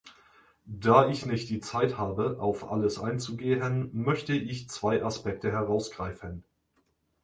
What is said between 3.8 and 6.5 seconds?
möchte ich zwei Aspekte herausgreifen.